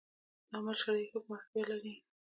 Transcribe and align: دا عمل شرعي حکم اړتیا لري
دا 0.49 0.53
عمل 0.59 0.75
شرعي 0.81 1.05
حکم 1.11 1.31
اړتیا 1.35 1.61
لري 1.71 1.93